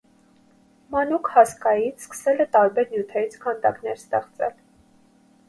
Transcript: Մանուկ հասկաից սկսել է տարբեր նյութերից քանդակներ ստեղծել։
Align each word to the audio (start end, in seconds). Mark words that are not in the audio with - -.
Մանուկ 0.95 1.29
հասկաից 1.33 2.05
սկսել 2.07 2.41
է 2.47 2.49
տարբեր 2.57 2.89
նյութերից 2.95 3.37
քանդակներ 3.45 4.01
ստեղծել։ 4.03 4.59